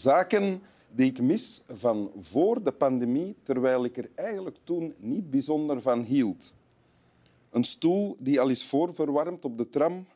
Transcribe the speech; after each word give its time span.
Zaken 0.00 0.62
die 0.88 1.10
ik 1.10 1.20
mis 1.20 1.62
van 1.68 2.12
voor 2.18 2.62
de 2.62 2.72
pandemie, 2.72 3.36
terwijl 3.42 3.84
ik 3.84 3.96
er 3.96 4.10
eigenlijk 4.14 4.56
toen 4.64 4.94
niet 4.98 5.30
bijzonder 5.30 5.82
van 5.82 6.02
hield. 6.02 6.54
Een 7.50 7.64
stoel 7.64 8.16
die 8.18 8.40
al 8.40 8.48
is 8.48 8.66
voorverwarmd 8.66 9.44
op 9.44 9.58
de 9.58 9.68
tram. 9.68 10.06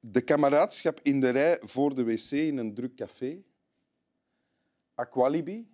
De 0.00 0.20
kameraadschap 0.20 1.00
in 1.02 1.20
de 1.20 1.28
rij 1.28 1.58
voor 1.60 1.94
de 1.94 2.04
wc 2.04 2.30
in 2.30 2.56
een 2.56 2.74
druk 2.74 2.94
café. 2.94 3.42
Aqualibi. 4.94 5.68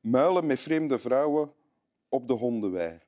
Muilen 0.00 0.46
met 0.46 0.60
vreemde 0.60 0.98
vrouwen 0.98 1.52
op 2.08 2.28
de 2.28 2.34
hondenwei. 2.34 2.98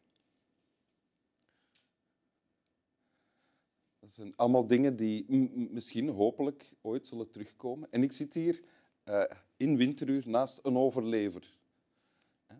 Dat 4.02 4.12
zijn 4.12 4.36
allemaal 4.36 4.66
dingen 4.66 4.96
die 4.96 5.30
misschien, 5.70 6.08
hopelijk, 6.08 6.72
ooit 6.80 7.06
zullen 7.06 7.30
terugkomen. 7.30 7.88
En 7.90 8.02
ik 8.02 8.12
zit 8.12 8.34
hier 8.34 8.62
uh, 9.04 9.24
in 9.56 9.76
winteruur 9.76 10.22
naast 10.26 10.60
een 10.62 10.76
overlever. 10.76 11.56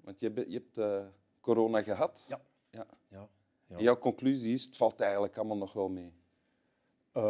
Want 0.03 0.21
je, 0.21 0.31
hebt, 0.31 0.51
je 0.51 0.57
hebt 0.59 0.79
uh, 0.79 1.07
corona 1.41 1.83
gehad. 1.83 2.27
Ja. 2.29 2.41
ja. 2.71 2.87
ja. 3.09 3.29
ja. 3.67 3.77
En 3.77 3.83
jouw 3.83 3.99
conclusie 3.99 4.53
is, 4.53 4.65
het 4.65 4.77
valt 4.77 5.01
eigenlijk 5.01 5.37
allemaal 5.37 5.57
nog 5.57 5.73
wel 5.73 5.89
mee. 5.89 6.13
Uh, 7.13 7.23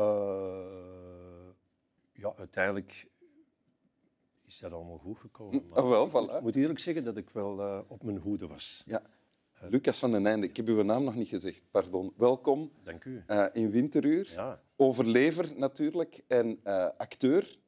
ja, 2.13 2.35
uiteindelijk 2.37 3.09
is 4.45 4.59
dat 4.59 4.73
allemaal 4.73 4.99
goed 4.99 5.19
gekomen. 5.19 5.67
Maar 5.69 5.85
oh, 5.85 5.89
wel, 5.89 6.09
voilà. 6.09 6.35
Ik 6.37 6.43
moet 6.43 6.57
eerlijk 6.57 6.79
zeggen 6.79 7.05
dat 7.05 7.17
ik 7.17 7.31
wel 7.31 7.85
op 7.89 8.03
mijn 8.03 8.19
hoede 8.19 8.47
was. 8.47 8.83
Ja. 8.87 9.03
Lucas 9.69 9.99
van 9.99 10.13
den 10.13 10.27
Einde, 10.27 10.47
ik 10.47 10.57
heb 10.57 10.69
uw 10.69 10.83
naam 10.83 11.05
nog 11.05 11.15
niet 11.15 11.29
gezegd, 11.29 11.63
pardon. 11.71 12.13
Welkom 12.17 12.71
Dank 12.85 13.05
u. 13.05 13.23
Uh, 13.29 13.47
in 13.53 13.71
Winteruur. 13.71 14.31
Ja. 14.33 14.63
Overlever 14.77 15.53
natuurlijk 15.57 16.23
en 16.27 16.61
uh, 16.65 16.89
acteur. 16.97 17.59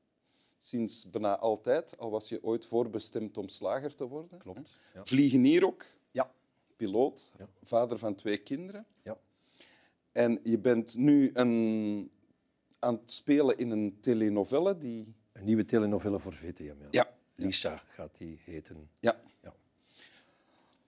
Sinds 0.59 1.11
bijna 1.11 1.39
altijd, 1.39 1.99
al 1.99 2.11
was 2.11 2.29
je 2.29 2.43
ooit 2.43 2.67
voorbestemd 2.67 3.39
om 3.39 3.49
slager 3.49 3.95
te 3.95 4.07
worden. 4.07 4.39
Klopt. 4.39 4.81
Ja. 4.95 5.05
Vliegenier 5.05 5.67
ook. 5.67 5.87
Ja. 6.11 6.31
Piloot. 6.77 7.33
Ja. 7.39 7.49
Vader 7.63 7.99
van 7.99 8.15
twee 8.15 8.39
kinderen. 8.39 8.87
Ja. 9.03 9.19
En 10.13 10.41
je 10.43 10.59
bent 10.59 10.97
nu 10.97 11.31
een, 11.33 12.11
aan 12.79 12.95
het 12.95 13.11
spelen 13.11 13.59
in 13.59 13.71
een 13.71 13.99
telenovelle 14.01 14.79
die... 14.79 15.15
Een 15.33 15.45
nieuwe 15.45 15.65
telenovelle 15.65 16.21
voor 16.21 16.33
VTM, 16.33 16.65
ja. 16.81 16.89
ja. 16.91 17.15
Lisa 17.35 17.83
gaat 17.89 18.19
die 18.19 18.41
heten. 18.45 18.91
Ja. 19.01 19.21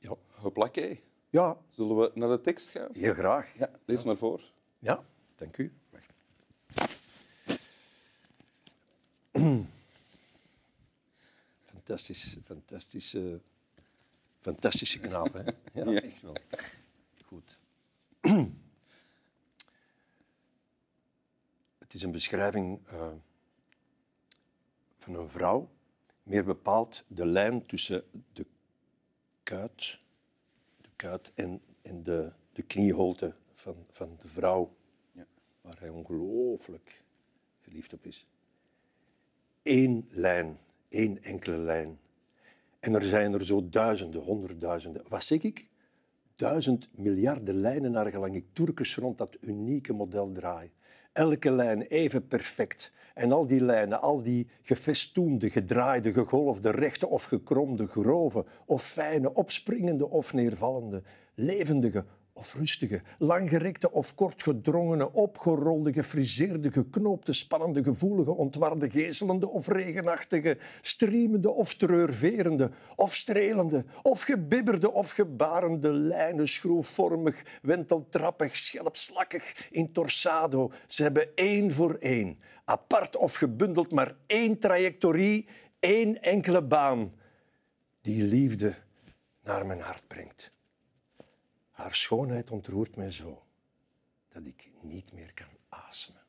Ja. 0.09 0.17
Geplakke. 0.41 0.99
Ja. 1.31 1.57
Zullen 1.69 1.97
we 1.97 2.11
naar 2.15 2.29
de 2.29 2.41
tekst 2.41 2.71
gaan? 2.71 2.89
Heel 2.93 3.15
graag. 3.15 3.55
Ja, 3.59 3.71
lees 3.85 4.05
maar 4.05 4.17
voor. 4.17 4.43
Ja, 4.79 5.05
dank 5.37 5.57
u. 5.57 5.73
Wacht. 5.91 6.13
Fantastisch, 11.65 12.37
fantastische, 12.45 13.41
fantastische 14.41 14.99
knaap, 14.99 15.33
hè? 15.33 15.43
Ja, 15.73 15.91
ja, 15.91 16.01
echt 16.01 16.23
wel. 16.23 16.37
Goed. 17.25 17.59
Het 21.79 21.95
is 21.95 22.03
een 22.03 22.13
beschrijving 22.13 22.81
uh, 22.93 23.13
van 24.97 25.15
een 25.15 25.29
vrouw, 25.29 25.71
meer 26.23 26.45
bepaald 26.45 27.05
de 27.09 27.27
lijn 27.27 27.67
tussen 27.67 28.05
de 28.33 28.47
kuit, 29.43 29.99
kuit 30.97 31.33
en, 31.35 31.61
en 31.83 32.03
de, 32.03 32.33
de 32.53 32.63
knieholte 32.63 33.35
van, 33.53 33.77
van 33.91 34.17
de 34.19 34.29
vrouw, 34.29 34.75
ja. 35.13 35.27
waar 35.61 35.77
hij 35.79 35.89
ongelooflijk 35.89 37.05
verliefd 37.61 37.93
op 37.93 38.07
is. 38.07 38.27
Eén 39.63 40.09
lijn, 40.11 40.59
één 40.89 41.23
enkele 41.23 41.59
lijn. 41.59 41.99
En 42.81 42.95
er 42.95 43.03
zijn 43.03 43.33
er 43.33 43.45
zo 43.45 43.69
duizenden, 43.69 44.23
honderdduizenden. 44.23 45.05
Wat 45.09 45.25
zeg 45.25 45.43
ik? 45.43 45.69
Duizend 46.37 46.89
miljarden 46.93 47.55
lijnen 47.55 47.91
naar 47.91 48.11
gelang 48.11 48.35
ik 48.35 48.45
Turkers 48.53 48.97
rond 48.97 49.19
dat 49.19 49.37
unieke 49.41 49.93
model 49.93 50.33
draai 50.33 50.71
elke 51.17 51.51
lijn 51.51 51.83
even 51.83 52.29
perfect. 52.29 52.93
En 53.15 53.33
al 53.33 53.47
die 53.47 53.61
lijnen, 53.61 54.01
al 54.01 54.23
die 54.23 54.47
gefestoende, 54.63 55.51
gedraaide, 55.51 56.13
gegolfde, 56.13 56.71
rechte 56.71 57.07
of 57.07 57.25
gekromde, 57.25 57.87
grove 57.87 58.45
of 58.67 58.83
fijne, 58.83 59.35
opspringende 59.35 60.11
of 60.11 60.33
neervallende, 60.33 61.03
levendige 61.35 62.05
of 62.37 62.55
rustige, 62.55 63.01
langgerekte 63.19 63.91
of 63.93 64.15
kortgedrongene, 64.15 65.13
opgerolde, 65.13 65.93
gefriseerde, 65.93 66.71
geknoopte, 66.71 67.33
spannende, 67.33 67.83
gevoelige, 67.83 68.31
ontwarde, 68.31 68.91
gezelende 68.91 69.49
of 69.49 69.69
regenachtige, 69.69 70.59
streamende 70.83 71.51
of 71.51 71.75
treurverende, 71.75 72.71
of 72.97 73.15
strelende, 73.15 73.85
of 74.03 74.23
gebibberde 74.23 74.93
of 74.93 75.11
gebarende 75.11 75.93
lijnen, 75.93 76.49
schroefvormig, 76.49 77.43
wenteltrappig, 77.63 78.57
schelpslakkig, 78.57 79.69
in 79.71 79.93
torsado. 79.93 80.73
Ze 80.87 81.03
hebben 81.03 81.29
één 81.35 81.73
voor 81.73 81.95
één, 82.01 82.39
apart 82.65 83.17
of 83.17 83.35
gebundeld, 83.35 83.93
maar 83.93 84.17
één 84.27 84.59
trajectorie, 84.59 85.49
één 85.79 86.23
enkele 86.23 86.63
baan, 86.63 87.13
die 88.01 88.23
liefde 88.23 88.75
naar 89.43 89.67
mijn 89.67 89.81
hart 89.81 90.07
brengt. 90.07 90.55
Haar 91.77 91.95
schoonheid 91.95 92.51
ontroert 92.51 92.97
mij 92.97 93.11
zo 93.11 93.43
dat 94.29 94.47
ik 94.47 94.71
niet 94.81 95.13
meer 95.13 95.35
kan 95.35 95.47
asemen. 95.69 96.23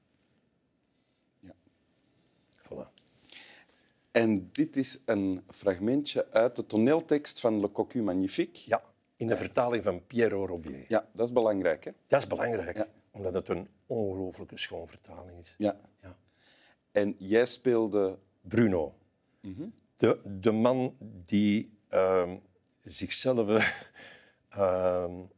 Ja. 1.40 1.56
Voilà. 2.62 2.94
En 4.12 4.52
dit 4.52 4.78
is 4.78 5.00
een 5.06 5.44
fragmentje 5.50 6.32
uit 6.32 6.56
de 6.56 6.66
toneeltekst 6.66 7.40
van 7.40 7.60
Le 7.60 7.72
Cocu 7.72 8.02
Magnifique. 8.02 8.62
Ja, 8.66 8.84
in 9.16 9.28
de 9.28 9.38
vertaling 9.38 9.84
van 9.84 10.06
Piero 10.06 10.46
Robier. 10.46 10.86
Ja, 10.88 11.10
dat 11.14 11.28
is 11.28 11.34
belangrijk. 11.34 11.84
Hè? 11.84 11.92
Dat 12.08 12.22
is 12.22 12.28
belangrijk, 12.28 12.78
ja. 12.78 12.88
omdat 13.12 13.34
het 13.34 13.50
een 13.50 13.68
ongelooflijke 13.86 14.58
schoon 14.58 14.88
vertaling 14.88 15.40
is. 15.40 15.56
Ja. 15.58 15.80
ja. 16.02 16.18
En 16.92 17.16
jij 17.18 17.46
speelde... 17.46 18.20
Bruno. 18.42 18.98
Mm 19.42 19.74
de, 19.98 20.22
de 20.40 20.52
man 20.52 20.96
die 21.00 21.78
uh, 21.90 22.34
zichzelf... 22.80 23.48
Uh, 24.58 25.06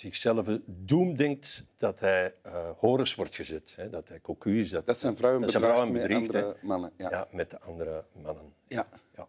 zichzelf 0.00 0.58
doemdenkt 0.66 1.66
dat 1.76 2.00
hij 2.00 2.34
uh, 2.46 2.70
Horus 2.76 3.14
wordt 3.14 3.34
gezet, 3.34 3.74
hè, 3.76 3.90
dat 3.90 4.08
hij 4.08 4.20
cocu 4.20 4.60
is. 4.60 4.70
Dat, 4.70 4.86
dat 4.86 4.98
zijn 4.98 5.16
vrouwen 5.16 5.42
dat 5.42 5.50
zijn 5.50 5.62
vrouwen 5.62 5.92
bedriegt, 5.92 6.20
met 6.20 6.34
andere 6.34 6.56
mannen. 6.62 6.92
Ja. 6.96 7.10
ja. 7.10 7.28
met 7.32 7.50
de 7.50 7.60
andere 7.60 8.04
mannen. 8.22 8.52
Ja. 8.68 8.88
ja. 9.16 9.28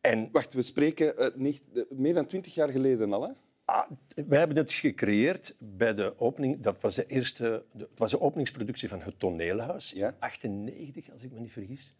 En, 0.00 0.28
Wacht, 0.32 0.52
we 0.52 0.62
spreken 0.62 1.14
uh, 1.18 1.26
niet, 1.34 1.62
meer 1.90 2.14
dan 2.14 2.26
twintig 2.26 2.54
jaar 2.54 2.68
geleden 2.68 3.12
al, 3.12 3.22
hè? 3.22 3.32
Ah, 3.64 3.90
wij 4.26 4.38
hebben 4.38 4.56
het 4.56 4.72
gecreëerd 4.72 5.56
bij 5.58 5.94
de 5.94 6.18
opening. 6.18 6.60
Dat 6.60 6.80
was 6.80 6.94
de 6.94 7.06
eerste. 7.06 7.64
De, 7.72 7.88
het 7.90 7.98
was 7.98 8.10
de 8.10 8.20
openingsproductie 8.20 8.88
van 8.88 9.00
het 9.00 9.18
Toneelhuis. 9.18 9.90
Ja. 9.90 10.16
98, 10.18 11.10
als 11.10 11.22
ik 11.22 11.32
me 11.32 11.40
niet 11.40 11.52
vergis. 11.52 11.96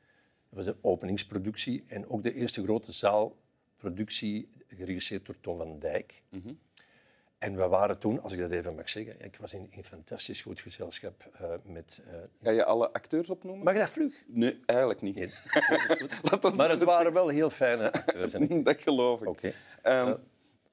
Dat 0.48 0.64
was 0.64 0.64
de 0.64 0.76
openingsproductie 0.80 1.84
en 1.86 2.08
ook 2.08 2.22
de 2.22 2.34
eerste 2.34 2.62
grote 2.62 2.92
zaalproductie 2.92 4.48
geregisseerd 4.68 5.26
door 5.26 5.40
Tom 5.40 5.56
van 5.56 5.78
Dijk. 5.78 6.22
Mm 6.30 6.40
-hmm. 6.42 6.58
En 7.44 7.56
we 7.56 7.68
waren 7.68 7.98
toen, 7.98 8.22
als 8.22 8.32
ik 8.32 8.38
dat 8.38 8.50
even 8.50 8.74
mag 8.74 8.88
zeggen, 8.88 9.24
ik 9.24 9.36
was 9.36 9.52
in 9.52 9.70
een 9.70 9.84
fantastisch 9.84 10.42
goed 10.42 10.60
gezelschap 10.60 11.30
uh, 11.40 11.54
met... 11.64 12.02
Uh, 12.06 12.14
Ga 12.42 12.50
je 12.50 12.64
alle 12.64 12.92
acteurs 12.92 13.30
opnoemen? 13.30 13.64
Mag 13.64 13.76
dat 13.76 13.90
vlug? 13.90 14.24
Nee, 14.26 14.60
eigenlijk 14.66 15.00
niet. 15.00 15.14
Nee. 15.14 15.30
maar 16.56 16.70
het 16.70 16.82
waren 16.84 17.12
wel 17.12 17.28
heel 17.28 17.50
fijne 17.50 17.92
acteurs. 17.92 18.32
dat 18.62 18.80
geloof 18.80 19.20
ik. 19.20 19.28
Oké. 19.28 19.52
Okay. 19.82 20.00
Um, 20.00 20.08
uh, 20.08 20.14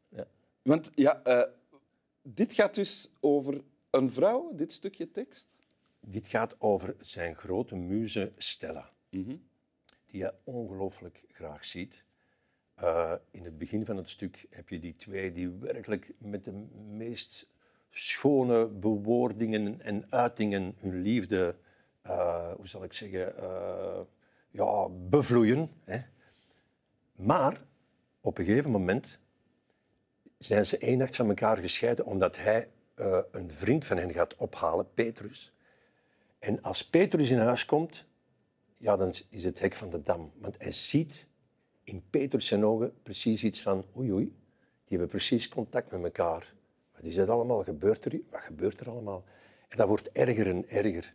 ja. 0.09 0.27
Want 0.62 0.91
ja, 0.95 1.21
uh, 1.27 1.44
dit 2.21 2.53
gaat 2.53 2.75
dus 2.75 3.12
over 3.19 3.62
een 3.89 4.13
vrouw, 4.13 4.51
dit 4.56 4.73
stukje 4.73 5.12
tekst? 5.12 5.57
Dit 6.00 6.27
gaat 6.27 6.56
over 6.59 6.95
zijn 7.01 7.35
grote 7.35 7.75
muze 7.75 8.31
Stella, 8.38 8.89
mm 9.09 9.23
-hmm. 9.23 9.44
die 10.06 10.21
hij 10.21 10.33
ongelooflijk 10.44 11.23
graag 11.31 11.65
ziet. 11.65 12.03
Uh, 12.81 13.13
in 13.31 13.44
het 13.44 13.57
begin 13.57 13.86
van 13.86 13.98
het 13.98 14.10
stuk 14.10 14.45
heb 14.50 14.69
je 14.69 14.80
die 14.80 14.95
twee 14.95 15.31
die 15.31 15.50
werkelijk 15.50 16.13
met 16.18 16.44
de 16.44 16.51
meest 16.89 17.48
schone 17.89 18.68
bewoordingen 18.68 19.81
en 19.81 20.06
uitingen 20.10 20.75
hun 20.80 21.01
liefde, 21.01 21.56
uh, 22.06 22.51
hoe 22.54 22.68
zal 22.68 22.83
ik 22.83 22.94
zeggen, 22.94 23.33
uh, 23.39 24.00
ja, 24.50 24.89
bevloeien. 24.89 25.69
Hè. 25.83 26.00
Maar 27.16 27.62
op 28.22 28.38
een 28.38 28.45
gegeven 28.45 28.72
moment 28.72 29.19
zijn 30.38 30.66
ze 30.66 30.78
één 30.78 30.98
nacht 30.98 31.16
van 31.16 31.28
elkaar 31.28 31.57
gescheiden 31.57 32.06
omdat 32.06 32.38
hij 32.38 32.69
een 33.31 33.51
vriend 33.51 33.86
van 33.86 33.98
hen 33.98 34.12
gaat 34.12 34.36
ophalen, 34.36 34.94
Petrus. 34.94 35.54
En 36.39 36.62
als 36.62 36.89
Petrus 36.89 37.30
in 37.30 37.38
huis 37.38 37.66
komt, 37.66 38.06
ja, 38.78 38.98
dan 38.98 39.13
is 39.30 39.44
het 39.44 39.60
hek 39.60 39.75
van 39.75 39.89
de 39.89 40.01
dam. 40.01 40.31
Want 40.36 40.56
hij 40.60 40.72
ziet 40.72 41.30
in 41.83 42.04
Petrus 42.10 42.45
zijn 42.48 42.66
ogen 42.66 42.94
precies 43.04 43.44
iets 43.44 43.62
van 43.62 43.86
oei 43.98 44.12
oei, 44.13 44.25
die 44.86 44.98
hebben 44.98 45.07
precies 45.07 45.50
contact 45.50 45.92
met 45.92 46.04
elkaar. 46.04 46.54
Wat 46.95 47.04
is 47.06 47.16
dat 47.16 47.30
allemaal? 47.30 47.63
Gebeurt 47.63 48.06
er, 48.06 48.19
wat 48.31 48.42
gebeurt 48.42 48.80
er 48.80 48.89
allemaal? 48.89 49.24
En 49.68 49.78
dat 49.78 49.88
wordt 49.88 50.12
erger 50.12 50.48
en 50.48 50.69
erger. 50.69 51.13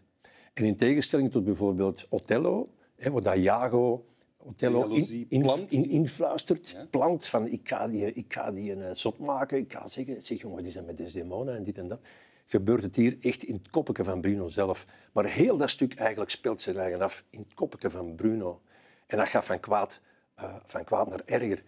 En 0.53 0.65
in 0.65 0.77
tegenstelling 0.77 1.31
tot 1.31 1.45
bijvoorbeeld 1.45 2.07
Othello, 2.09 2.69
hè, 2.97 3.11
wat 3.11 3.23
dat 3.25 3.37
Jago 3.43 4.05
Othello 4.37 4.89
in, 4.89 5.27
in, 5.29 5.41
plant. 5.43 5.73
in- 5.73 5.89
influistert, 5.91 6.71
Ja. 6.71 6.87
plant 6.91 7.27
van 7.27 7.47
ik 7.47 7.69
ga 7.69 7.89
die, 7.89 8.13
ik 8.13 8.33
ga 8.33 8.51
die 8.53 8.73
een 8.73 8.83
eh, 8.83 8.95
zot 8.95 9.19
maken, 9.19 9.59
ik 9.59 9.73
ga 9.73 9.89
zeggen, 9.89 10.23
zeg 10.23 10.41
jongen, 10.41 10.63
die 10.63 10.73
zijn 10.73 10.85
met 10.85 10.97
Desdemona 10.97 11.55
en 11.55 11.65
dit 11.65 11.79
en 11.79 11.89
dat. 11.89 12.01
Gebeurt 12.49 12.83
het 12.83 12.97
hier 12.97 13.17
echt 13.21 13.43
in 13.43 13.55
het 13.55 13.71
koppetje 13.71 14.05
van 14.05 14.21
Bruno 14.21 14.49
zelf. 14.49 14.87
Maar 15.13 15.25
heel 15.25 15.57
dat 15.57 15.71
stuk 15.71 15.95
eigenlijk 15.95 16.31
speelt 16.31 16.61
zich 16.61 16.77
eigen 16.77 17.01
af 17.03 17.25
in 17.31 17.39
het 17.41 17.55
koppetje 17.55 17.91
van 17.91 18.15
Bruno. 18.15 18.61
En 19.07 19.19
dat 19.19 19.29
gaat 19.29 19.45
van 19.45 19.61
kwaad, 19.61 20.01
eh, 20.37 20.55
van 20.65 20.85
kwaad 20.85 21.09
naar 21.09 21.23
erger. 21.25 21.63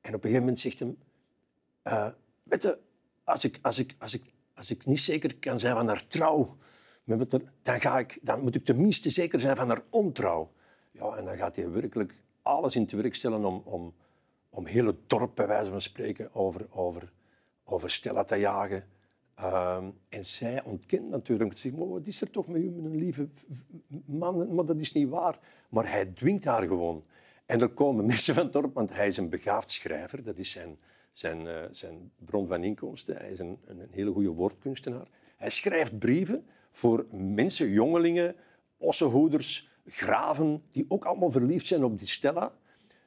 En 0.00 0.14
op 0.14 0.24
een 0.24 0.30
gegeven 0.30 0.40
moment 0.40 0.60
zegt 0.60 0.78
hem, 0.78 0.98
eh, 1.82 2.08
weet 2.42 2.62
je, 2.62 2.78
als 3.24 3.44
ik, 3.44 3.58
als, 3.62 3.78
ik, 3.78 3.94
als, 3.98 4.14
ik, 4.14 4.24
als 4.54 4.70
ik 4.70 4.86
niet 4.86 5.00
zeker 5.00 5.36
kan 5.36 5.58
zijn 5.58 5.74
van 5.74 5.88
haar 5.88 6.06
trouw, 6.06 6.56
dan, 7.62 7.80
ga 7.80 7.98
ik, 7.98 8.18
dan 8.22 8.40
moet 8.40 8.54
ik 8.54 8.64
tenminste 8.64 9.10
zeker 9.10 9.40
zijn 9.40 9.56
van 9.56 9.68
haar 9.68 9.82
ontrouw. 9.90 10.52
Ja, 10.90 11.16
en 11.16 11.24
dan 11.24 11.36
gaat 11.36 11.56
hij 11.56 11.70
werkelijk 11.70 12.14
alles 12.42 12.74
in 12.74 12.82
het 12.82 12.92
werk 12.92 13.14
stellen 13.14 13.44
om, 13.44 13.62
om, 13.64 13.94
om 14.50 14.66
heel 14.66 14.86
het 14.86 15.10
dorp, 15.10 15.34
bij 15.34 15.46
wijze 15.46 15.70
van 15.70 15.80
spreken, 15.80 16.34
over, 16.34 16.66
over, 16.70 17.12
over 17.64 17.90
Stella 17.90 18.24
te 18.24 18.36
jagen. 18.36 18.84
Ehm, 19.34 19.90
en 20.08 20.24
zij 20.24 20.62
ontkent 20.64 21.08
natuurlijk. 21.08 21.72
Wat 21.74 22.06
is 22.06 22.20
er 22.20 22.30
toch 22.30 22.48
met 22.48 22.62
u, 22.62 22.70
met 22.70 22.84
een 22.84 22.96
lieve 22.96 23.28
man? 24.04 24.54
Maar 24.54 24.64
dat 24.64 24.76
is 24.76 24.92
niet 24.92 25.08
waar. 25.08 25.38
Maar 25.68 25.90
hij 25.90 26.04
dwingt 26.04 26.44
haar 26.44 26.66
gewoon. 26.66 27.04
En 27.46 27.60
er 27.60 27.68
komen 27.68 28.06
mensen 28.06 28.34
van 28.34 28.44
het 28.44 28.52
dorp, 28.52 28.74
want 28.74 28.92
hij 28.92 29.08
is 29.08 29.16
een 29.16 29.28
begaafd 29.28 29.70
schrijver. 29.70 30.22
Dat 30.22 30.38
is 30.38 30.50
zijn, 30.50 30.78
zijn, 31.12 31.46
eh, 31.46 31.62
zijn 31.70 32.12
bron 32.16 32.46
van 32.46 32.64
inkomsten. 32.64 33.16
Hij 33.16 33.30
is 33.30 33.38
een, 33.38 33.58
een 33.64 33.88
hele 33.90 34.12
goede 34.12 34.28
woordkunstenaar. 34.28 35.06
Hij 35.36 35.50
schrijft 35.50 35.98
brieven 35.98 36.46
voor 36.70 37.06
mensen, 37.10 37.70
jongelingen, 37.70 38.36
ossenhoeders, 38.76 39.68
graven, 39.86 40.62
die 40.70 40.84
ook 40.88 41.04
allemaal 41.04 41.30
verliefd 41.30 41.66
zijn 41.66 41.84
op 41.84 41.98
die 41.98 42.08
Stella. 42.08 42.52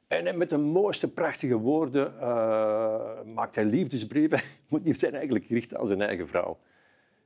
En 0.06 0.38
met 0.38 0.50
de 0.50 0.56
mooiste, 0.56 1.08
prachtige 1.08 1.56
woorden 1.56 2.20
eh, 2.20 3.22
maakt 3.24 3.54
hij 3.54 3.64
liefdesbrieven. 3.64 4.40
Die 4.82 4.98
zijn 4.98 5.14
eigenlijk 5.14 5.44
gericht 5.44 5.74
aan 5.74 5.86
zijn 5.86 6.00
eigen 6.00 6.28
vrouw. 6.28 6.58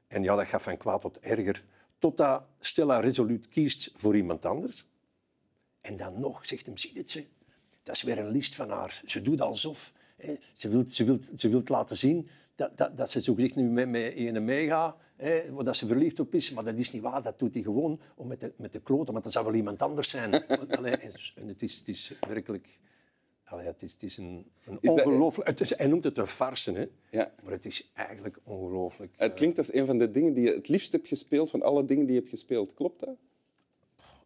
En 0.06 0.22
ja, 0.22 0.36
dat 0.36 0.46
gaat 0.46 0.62
van 0.62 0.76
kwaad 0.76 1.00
tot 1.00 1.20
erger. 1.20 1.64
Totdat 1.98 2.42
Stella 2.60 3.00
resoluut 3.00 3.48
kiest 3.48 3.90
voor 3.94 4.16
iemand 4.16 4.46
anders. 4.46 4.86
En 5.82 5.96
dan 5.96 6.20
nog 6.20 6.46
zegt 6.46 6.66
hem, 6.66 6.76
zie 6.76 6.92
dit 6.94 7.10
ze, 7.10 7.24
dat 7.82 7.94
is 7.94 8.02
weer 8.02 8.18
een 8.18 8.30
list 8.30 8.54
van 8.54 8.70
haar. 8.70 9.00
Ze 9.04 9.22
doet 9.22 9.40
alsof. 9.40 9.92
Hè. 10.16 10.34
Ze 10.52 10.68
wil 10.68 10.84
ze 10.88 11.04
wilt, 11.04 11.28
ze 11.36 11.48
wilt 11.48 11.68
laten 11.68 11.96
zien 11.98 12.28
dat, 12.54 12.76
dat, 12.78 12.96
dat 12.96 13.10
ze 13.10 13.22
zo 13.22 13.34
nu 13.34 13.62
met, 13.62 13.88
met 13.88 14.12
een 14.16 14.44
meegaat, 14.44 14.96
waar 15.50 15.64
dat 15.64 15.76
ze 15.76 15.86
verliefd 15.86 16.20
op 16.20 16.34
is. 16.34 16.50
Maar 16.50 16.64
dat 16.64 16.74
is 16.76 16.92
niet 16.92 17.02
waar, 17.02 17.22
dat 17.22 17.38
doet 17.38 17.54
hij 17.54 17.62
gewoon 17.62 18.00
om 18.16 18.26
met 18.26 18.40
de, 18.40 18.52
met 18.56 18.72
de 18.72 18.80
kloten. 18.80 19.12
Want 19.12 19.24
dat 19.24 19.32
zou 19.32 19.44
wel 19.44 19.54
iemand 19.54 19.82
anders 19.82 20.08
zijn. 20.10 20.46
Allee, 20.78 20.96
en, 20.96 21.12
en 21.34 21.48
het, 21.48 21.62
is, 21.62 21.78
het 21.78 21.88
is 21.88 22.12
werkelijk... 22.28 22.78
Allee, 23.44 23.66
het 23.66 23.82
is, 23.82 23.92
het 23.92 24.02
is 24.02 24.16
een, 24.16 24.46
een 24.64 24.78
ongelooflijk... 24.90 25.48
het 25.48 25.60
is- 25.60 25.76
Hij 25.76 25.86
noemt 25.86 26.04
het 26.04 26.18
een 26.18 26.26
farce, 26.26 26.72
hè. 26.72 26.86
Ja. 27.10 27.32
Maar 27.42 27.52
het 27.52 27.64
is 27.64 27.90
eigenlijk 27.94 28.38
ongelooflijk. 28.42 29.14
Het 29.16 29.34
klinkt 29.34 29.58
als 29.58 29.72
een 29.74 29.86
van 29.86 29.98
de 29.98 30.10
dingen 30.10 30.32
die 30.32 30.44
je 30.44 30.54
het 30.54 30.68
liefst 30.68 30.92
hebt 30.92 31.08
gespeeld 31.08 31.50
van 31.50 31.62
alle 31.62 31.84
dingen 31.84 32.04
die 32.04 32.14
je 32.14 32.18
hebt 32.20 32.30
gespeeld. 32.32 32.74
Klopt 32.74 33.00
dat? 33.00 33.16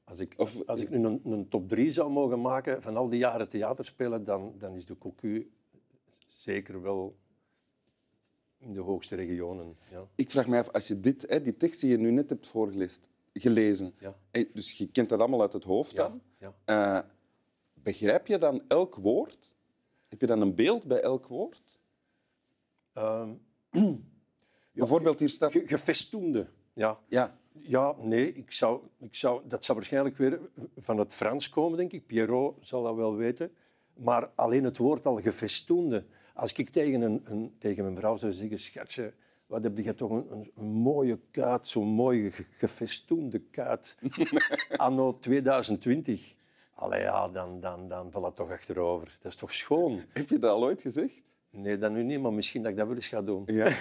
Als 0.06 0.18
ik, 0.18 0.34
Of- 0.36 0.66
als 0.66 0.80
ik 0.80 0.90
nu 0.90 1.04
een, 1.04 1.20
een 1.24 1.48
top 1.48 1.68
3 1.68 1.92
zou 1.92 2.10
mogen 2.10 2.40
maken 2.40 2.82
van 2.82 2.96
al 2.96 3.08
die 3.08 3.18
jaren 3.18 3.48
theaterspelen, 3.48 4.24
dan, 4.24 4.54
dan 4.58 4.74
is 4.74 4.86
de 4.86 4.98
Cocu 4.98 5.50
zeker 6.28 6.82
wel 6.82 7.16
in 8.58 8.72
de 8.72 8.80
hoogste 8.80 9.14
regionen. 9.14 9.76
Ja. 9.90 10.06
Ik 10.14 10.30
vraag 10.30 10.46
me 10.46 10.58
af, 10.58 10.68
als 10.72 10.88
je 10.88 11.00
dit, 11.00 11.24
hè, 11.28 11.40
die 11.40 11.56
tekst 11.56 11.80
die 11.80 11.90
je 11.90 11.96
nu 11.98 12.10
net 12.10 12.30
hebt 12.30 12.46
voorgelezen, 12.46 13.02
gelezen, 13.32 13.94
Ja. 13.98 14.16
dus 14.52 14.72
je 14.72 14.86
kent 14.90 15.08
dat 15.08 15.18
allemaal 15.18 15.40
uit 15.40 15.52
het 15.52 15.64
hoofd 15.64 15.96
dan, 15.96 16.20
ja. 16.38 16.54
eh, 16.64 17.10
begrijp 17.74 18.26
je 18.26 18.38
dan 18.38 18.62
elk 18.68 18.94
woord? 18.94 19.56
Heb 20.08 20.20
je 20.20 20.26
dan 20.26 20.40
een 20.40 20.54
beeld 20.54 20.86
bij 20.86 21.00
elk 21.00 21.26
woord? 21.26 21.80
Ehm, 22.92 23.34
Bijvoorbeeld 24.72 25.18
hier 25.18 25.28
staat... 25.28 25.52
ge- 25.52 25.66
gefestoende. 25.66 26.46
Ja. 26.72 26.98
Ja, 27.08 27.38
ja, 27.60 27.94
nee, 27.98 28.32
ik 28.32 28.52
zou, 28.52 28.80
ik 28.98 29.14
zou, 29.14 29.42
dat 29.48 29.64
zou 29.64 29.78
waarschijnlijk 29.78 30.16
weer 30.16 30.40
van 30.76 30.98
het 30.98 31.14
Frans 31.14 31.48
komen, 31.48 31.78
denk 31.78 31.92
ik. 31.92 32.06
Pierrot 32.06 32.56
zal 32.60 32.82
dat 32.82 32.94
wel 32.94 33.16
weten. 33.16 33.50
Maar 33.94 34.30
alleen 34.34 34.64
het 34.64 34.76
woord 34.76 35.06
al 35.06 35.16
gefestoende. 35.20 36.04
Als 36.34 36.52
ik 36.52 36.70
tegen, 36.70 37.00
een, 37.00 37.22
een, 37.24 37.54
tegen 37.58 37.84
mijn 37.84 37.96
vrouw 37.96 38.16
zou 38.16 38.32
zeggen, 38.32 38.58
schatje, 38.58 39.12
wat 39.46 39.62
heb 39.62 39.78
je 39.78 39.94
toch 39.94 40.10
een, 40.10 40.50
een, 40.56 40.66
mooie 40.66 41.18
kuit, 41.30 41.68
zo'n 41.68 41.88
mooie 41.88 42.30
ge- 42.30 42.44
gefestoende 42.50 43.38
kuit, 43.38 43.96
anno 44.76 45.18
2020. 45.18 46.34
Allee, 46.74 47.00
ja, 47.00 47.28
dan, 47.28 47.60
dan, 47.60 47.88
dan 47.88 48.10
valt 48.10 48.24
dat 48.24 48.36
toch 48.36 48.50
achterover. 48.50 49.16
Dat 49.22 49.32
is 49.32 49.36
toch 49.38 49.52
schoon? 49.52 50.00
heb 50.12 50.28
je 50.28 50.38
dat 50.38 50.50
al 50.50 50.64
ooit 50.64 50.80
gezegd? 50.80 51.22
Nee, 51.56 51.78
dat 51.78 51.92
nu 51.92 52.02
niet, 52.02 52.20
maar 52.20 52.32
misschien 52.32 52.62
dat 52.62 52.70
ik 52.70 52.76
dat 52.76 52.86
wel 52.86 52.96
eens 52.96 53.08
ga 53.08 53.22
doen. 53.22 53.42
Ja. 53.46 53.66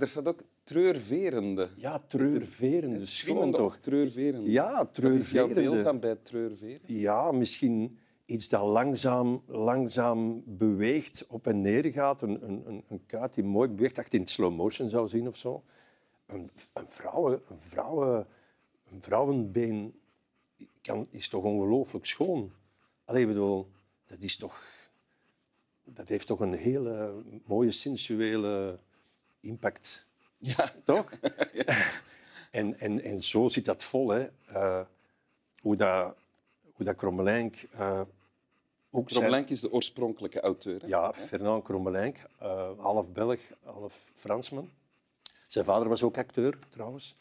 Er 0.00 0.08
staat 0.08 0.28
ook 0.28 0.42
treurverende. 0.64 1.68
Ja, 1.76 1.98
treurverende, 2.08 3.06
schoon 3.06 3.52
toch? 3.52 3.76
treurverende? 3.76 4.50
Ja, 4.50 4.76
Wat 4.76 4.98
is 4.98 5.30
jouw 5.30 5.46
beeld 5.46 5.56
treurverende. 5.56 5.82
dan 5.82 6.00
bij 6.00 6.16
treurverende? 6.22 7.00
Ja, 7.00 7.32
misschien 7.32 7.98
iets 8.26 8.48
dat 8.48 8.66
langzaam, 8.66 9.42
langzaam 9.46 10.42
beweegt, 10.46 11.24
op 11.28 11.46
en 11.46 11.60
neer 11.60 11.92
gaat. 11.92 12.22
Een, 12.22 12.44
een, 12.48 12.62
een, 12.66 12.84
een 12.88 13.06
kuit 13.06 13.34
die 13.34 13.44
mooi 13.44 13.68
beweegt, 13.68 13.94
dat 13.94 14.12
je 14.12 14.18
in 14.18 14.26
slow 14.26 14.54
motion 14.54 14.88
zou 14.88 15.08
zien 15.08 15.26
of 15.26 15.36
zo. 15.36 15.62
Een, 16.26 16.50
een, 16.72 16.88
vrouwen, 16.88 17.42
een, 17.48 17.60
vrouwen, 17.60 18.26
een 18.90 19.02
vrouwenbeen 19.02 19.94
kan, 20.80 21.06
is 21.10 21.28
toch 21.28 21.44
ongelooflijk 21.44 22.06
schoon. 22.06 22.52
Allee, 23.04 23.26
bedoel, 23.26 23.68
dat 24.06 24.20
is 24.20 24.36
toch... 24.36 24.62
Dat 25.94 26.08
heeft 26.08 26.26
toch 26.26 26.40
een 26.40 26.52
hele 26.54 27.22
mooie 27.44 27.70
sensuele 27.70 28.78
impact. 29.40 30.06
Ja. 30.38 30.72
Toch? 30.84 31.10
en, 32.50 32.80
en, 32.80 33.02
en 33.02 33.22
zo 33.22 33.48
zit 33.48 33.64
dat 33.64 33.84
vol. 33.84 34.08
Hè. 34.10 34.28
Eh, 34.46 34.80
hoe 35.60 35.76
dat, 35.76 36.14
hoe 36.72 36.84
dat 36.84 36.96
Krommelenk 36.96 37.66
eh, 37.70 38.00
ook 38.90 39.10
zijn- 39.10 39.20
Kromlenk 39.20 39.48
is 39.48 39.60
de 39.60 39.72
oorspronkelijke 39.72 40.40
auteur. 40.40 40.80
hè? 40.80 40.86
Ja, 40.86 41.12
Fernand 41.12 41.64
Krommelenk, 41.64 42.16
eh, 42.38 42.70
half 42.78 43.12
Belg, 43.12 43.40
half 43.64 44.10
Fransman. 44.14 44.70
Zijn 45.46 45.64
vader 45.64 45.88
was 45.88 46.02
ook 46.02 46.18
acteur, 46.18 46.58
trouwens. 46.68 47.16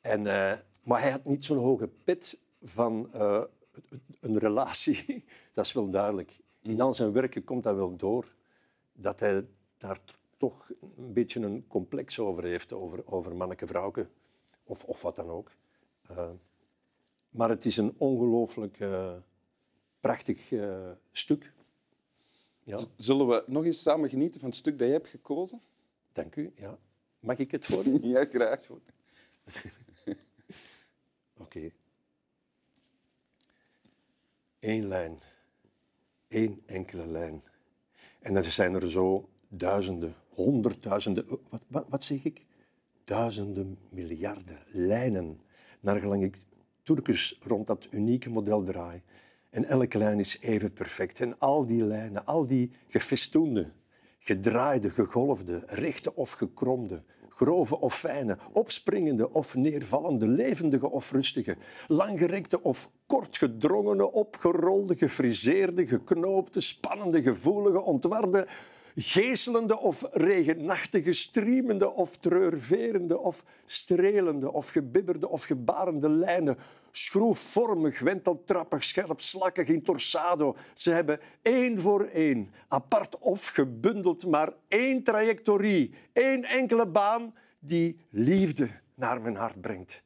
En, 0.00 0.22
maar 0.82 1.00
hij 1.00 1.10
had 1.10 1.24
niet 1.24 1.44
zo'n 1.44 1.58
hoge 1.58 1.88
pet 2.04 2.38
van 2.62 3.10
een 4.20 4.38
relatie. 4.38 5.24
dat 5.52 5.64
is 5.64 5.72
wel 5.72 5.90
duidelijk. 5.90 6.38
In 6.62 6.80
al 6.80 6.94
zijn 6.94 7.12
werken 7.12 7.44
komt 7.44 7.62
dat 7.62 7.76
wel 7.76 7.96
door. 7.96 8.34
Dat 8.92 9.20
hij 9.20 9.46
daar 9.78 10.00
toch 10.36 10.70
een 10.96 11.12
beetje 11.12 11.40
een 11.40 11.66
complex 11.66 12.18
over 12.18 12.44
heeft, 12.44 12.72
over, 12.72 13.06
over 13.06 13.36
manneke-vrouwke. 13.36 14.08
Of, 14.64 14.84
of 14.84 15.02
wat 15.02 15.16
dan 15.16 15.28
ook. 15.28 15.50
Eh, 16.08 16.30
maar 17.30 17.48
het 17.48 17.64
is 17.64 17.76
een 17.76 17.94
ongelooflijk 17.98 18.80
eh, 18.80 19.12
prachtig 20.00 20.52
eh, 20.52 20.90
stuk. 21.12 21.52
Ja, 22.62 22.80
Zullen 22.96 23.28
we 23.28 23.44
nog 23.46 23.64
eens 23.64 23.82
samen 23.82 24.08
genieten 24.08 24.40
van 24.40 24.48
het 24.48 24.58
stuk 24.58 24.78
dat 24.78 24.86
je 24.86 24.92
hebt 24.92 25.08
gekozen? 25.08 25.60
dank 26.12 26.36
u. 26.36 26.52
Ja. 26.54 26.78
Mag 27.20 27.38
ik 27.38 27.50
het 27.50 27.66
voor? 27.66 27.84
Oké. 27.84 28.06
Ja, 28.06 28.24
graag. 28.24 28.66
Eén 34.60 34.88
lijn. 34.88 35.18
Eén 36.30 36.62
enkele 36.66 37.06
lijn. 37.06 37.42
En 38.20 38.34
dan 38.34 38.44
zijn 38.44 38.74
er 38.74 38.90
zo 38.90 39.28
duizenden, 39.48 40.14
honderdduizenden, 40.28 41.28
eh, 41.28 41.58
wat, 41.68 41.84
wat, 41.88 42.04
zeg 42.04 42.24
ik? 42.24 42.42
Duizenden, 43.04 43.78
miljarden 43.88 44.58
lijnen, 44.66 45.40
naar 45.80 46.00
gelang 46.00 46.22
ik 46.22 46.38
Turkus 46.82 47.38
rond 47.42 47.66
dat 47.66 47.88
unieke 47.90 48.30
model 48.30 48.64
draai. 48.64 49.02
En 49.50 49.64
elke 49.64 49.98
lijn 49.98 50.18
is 50.18 50.38
even 50.40 50.72
perfect. 50.72 51.20
En 51.20 51.38
al 51.38 51.66
die 51.66 51.82
lijnen, 51.82 52.26
al 52.26 52.46
die 52.46 52.70
gefestoende, 52.88 53.72
gedraaide, 54.18 54.90
gegolfde, 54.90 55.62
rechte 55.66 56.14
of 56.14 56.32
gekromde, 56.32 57.02
grove 57.40 57.80
of 57.80 57.94
fijne, 57.94 58.36
opspringende 58.52 59.32
of 59.32 59.54
neervallende, 59.54 60.26
levendige 60.26 60.90
of 60.90 61.12
rustige, 61.12 61.56
langgerekte 61.88 62.62
of 62.62 62.90
kortgedrongene, 63.06 64.12
opgerolde, 64.12 64.96
gefriseerde, 64.96 65.86
geknoopte, 65.86 66.60
spannende, 66.60 67.22
gevoelige, 67.22 67.80
ontwarde, 67.80 68.46
geestelende 68.94 69.78
of 69.78 70.04
regenachtige, 70.12 71.12
striemende 71.12 71.88
of 71.90 72.16
treurverende 72.16 73.18
of 73.18 73.44
strelende 73.66 74.52
of 74.52 74.70
gebibberde 74.70 75.28
of 75.28 75.44
gebarende 75.44 76.08
lijnen, 76.08 76.56
schroefvormig, 76.92 77.98
wenteltrappig, 77.98 78.84
scherp, 78.84 79.20
slakkig 79.20 79.68
in 79.68 79.82
torsado. 79.82 80.56
Ze 80.74 80.90
hebben 80.90 81.20
één 81.42 81.80
voor 81.80 82.04
één, 82.04 82.50
apart 82.68 83.18
of 83.18 83.48
gebundeld, 83.48 84.26
maar 84.26 84.52
één 84.68 85.02
trajectorie, 85.02 85.94
één 86.12 86.44
enkele 86.44 86.86
baan 86.86 87.34
die 87.58 88.06
liefde 88.10 88.70
naar 88.94 89.20
mijn 89.20 89.36
hart 89.36 89.60
brengt. 89.60 90.02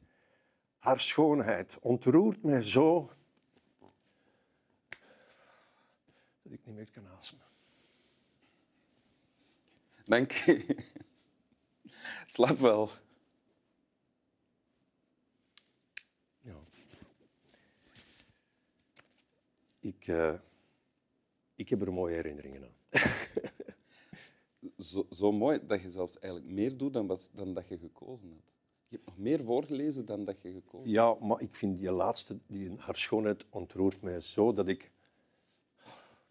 Haar 0.79 1.01
schoonheid 1.01 1.77
ontroert 1.81 2.43
mij 2.43 2.63
zo 2.63 3.11
dat 6.43 6.53
ik 6.53 6.61
niet 6.65 6.75
meer 6.75 6.91
kan 6.91 7.07
ademen. 7.07 7.47
Dank 10.05 10.33
je. 10.33 10.77
Slaap 12.27 12.59
wel. 12.59 12.91
Ik, 19.85 20.07
uh, 20.07 20.35
ik 21.55 21.69
heb 21.69 21.83
er 21.83 21.93
mooie 21.93 22.15
herinneringen 22.15 22.63
aan. 22.63 23.01
zo, 24.91 25.07
zo 25.11 25.33
mooi 25.33 25.67
dat 25.67 25.81
je 25.81 25.91
zelfs 25.91 26.19
eigenlijk 26.19 26.53
meer 26.53 26.77
doet 26.77 26.93
dan, 26.93 27.07
was, 27.07 27.31
dan 27.33 27.55
dat 27.55 27.69
je 27.69 27.79
gekozen 27.79 28.29
had. 28.29 28.53
Je 28.89 28.97
hebt 28.97 29.07
nog 29.07 29.19
meer 29.19 29.45
voorgelezen 29.45 30.07
dan 30.07 30.25
dat 30.25 30.43
je 30.43 30.53
gekozen 30.53 30.91
Ja, 30.91 31.15
maar 31.15 31.41
ik 31.41 31.55
vind 31.55 31.79
die 31.79 31.93
laatste, 31.93 32.39
die, 32.47 32.75
haar 32.79 32.97
schoonheid 32.97 33.45
ontroert 33.51 34.03
mij 34.03 34.21
zo 34.21 34.53
dat 34.53 34.69
ik, 34.69 34.91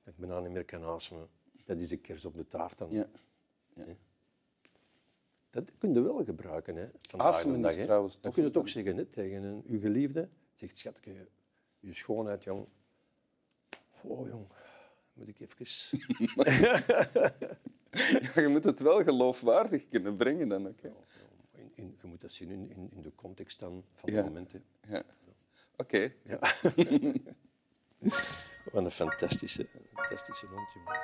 dat 0.04 0.14
ik 0.14 0.18
bijna 0.18 0.40
niet 0.40 0.52
meer 0.52 0.66
kan 0.66 0.84
ademen. 0.84 1.28
Dat 1.66 1.78
is 1.78 1.92
een 1.92 2.02
kers 2.02 2.26
op 2.26 2.36
de 2.36 2.48
taart 2.48 2.78
dan. 2.78 2.92
Ja. 2.92 3.10
ja. 3.76 3.86
Dat 5.50 5.72
kun 5.78 5.94
je 5.94 6.02
wel 6.02 6.24
gebruiken. 6.24 6.76
Hè, 6.76 6.90
Asemen 7.18 7.70
is 7.70 7.76
trouwens 7.76 8.22
Dan 8.22 8.32
kun 8.32 8.42
je 8.42 8.48
het 8.48 8.58
ook 8.58 8.68
zeggen 8.68 8.98
hè, 8.98 9.06
tegen 9.06 9.44
een, 9.44 9.64
uw 9.68 9.80
geliefde. 9.80 10.30
Zegt, 10.54 10.78
schatje, 10.78 11.28
je 11.80 11.94
schoonheid, 11.94 12.44
jong. 12.44 12.68
Oh, 14.04 14.28
jong, 14.28 14.48
moet 15.14 15.28
ik 15.28 15.40
even... 15.40 15.66
ja, 18.34 18.42
je 18.42 18.48
moet 18.48 18.64
het 18.64 18.80
wel 18.80 19.04
geloofwaardig 19.04 19.88
kunnen 19.88 20.16
brengen 20.16 20.48
dan 20.48 20.68
ook. 20.68 20.82
Hè. 20.82 20.90
In, 21.52 21.72
in, 21.76 21.98
je 22.02 22.08
moet 22.08 22.22
dat 22.22 22.32
zien 22.32 22.52
in, 22.52 22.92
in, 22.92 23.02
de 23.02 23.16
context 23.16 23.60
dan 23.60 23.84
van 23.94 24.14
de 24.14 24.24
momenten. 24.24 24.64
Ja. 24.88 25.04
Oké. 25.76 26.12
Okay. 26.26 26.42
Wat 28.72 28.84
een 28.84 28.92
fantastische, 28.92 29.68
fantastische 29.94 30.46
hond, 30.46 30.74
jongen. 30.74 31.00